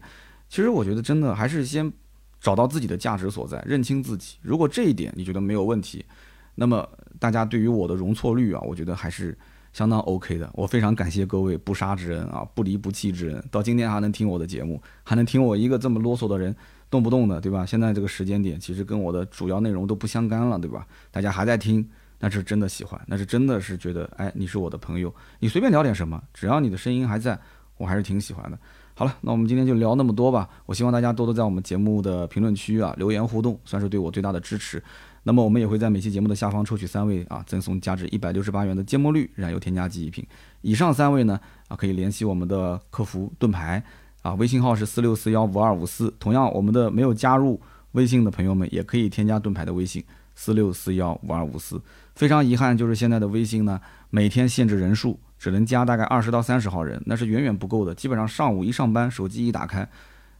[0.49, 1.91] 其实我觉得真的还是先
[2.39, 4.37] 找到自己的价值所在，认清自己。
[4.41, 6.05] 如果这一点你觉得没有问题，
[6.53, 6.87] 那么
[7.19, 9.37] 大家对于我的容错率啊，我觉得还是
[9.73, 10.49] 相当 OK 的。
[10.53, 16.55] 我非常感谢各位不杀之恩啊，不离不弃之恩，到今天还能听我的节目，还能听我一个这么啰嗦的人，
[16.89, 17.65] 动不动的对吧？
[17.65, 20.87] 现在这个时间点其实跟我的主要内容都不相干了，对吧？
[21.11, 21.85] 大家还在听，
[22.19, 27.37] 那是真的喜欢，那是真的是觉得哎，你是我的朋友，你随便聊点什么，只要你的声音还在，
[27.77, 28.57] 我还是挺喜欢的。
[28.97, 30.47] 好了，那我们今天就聊那么多吧。
[30.65, 34.81] 我希望大家多多在我们节目的评论区啊留言互动，算是对我最大的支持。
[35.23, 40.25] 那么我们也会在每期节目的下方抽取三位啊，赠送价值一百六十八元的芥末绿燃油添加剂一瓶。
[40.61, 41.37] 以上三位呢
[41.67, 43.83] 啊，可以联系我们的客服盾牌
[44.21, 46.13] 啊，微信号是四六四幺五二五四。
[46.17, 47.59] 同样，我们的没有加入
[47.91, 50.01] 微信的朋友们也可以添加盾牌的微信
[50.35, 51.81] 四六四幺五二五四。
[52.15, 55.19] 非常遗憾，就是现在的微信呢，每天限制人数。
[55.37, 57.93] 只能加大概二十到三十号人，那是远远不够的。
[57.93, 59.87] 基本上上午一上班，手机一打开，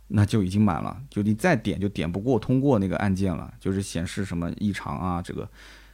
[0.07, 5.47] 那就已经满了，就你再点就点不过通过那个按键了，就是显示什么异常啊这个。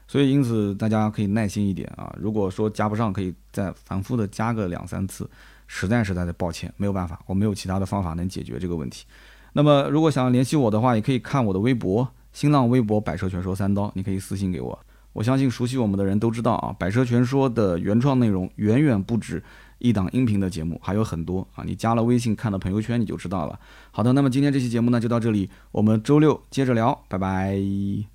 [0.07, 5.29] 所以因此大家可以耐心一点啊，如果说加不上，可以再反复的加个两三次。
[5.73, 9.05] 实在实在的抱歉，没有办法，我没有其他的方法能解决这个问题。
[9.53, 14.77] 那么如果想要联系我的话，也可以看我的微博，新浪微博“百车全说三刀”，你可以私信给我。
[15.13, 19.43] 我相信熟悉我们的人都知道啊，“百车全说”的原创内容远远不止
[19.79, 21.63] 一档音频的节目，还有很多啊。
[21.65, 23.59] 你加了微信看了朋友圈你就知道了。
[23.91, 28.10] 好的，那么今天这期节目呢就到这里，我们周六接着聊，拜拜。